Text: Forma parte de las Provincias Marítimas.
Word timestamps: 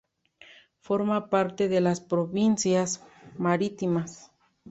Forma 0.79 1.29
parte 1.29 1.67
de 1.69 1.79
las 1.79 2.01
Provincias 2.01 3.03
Marítimas. 3.37 4.31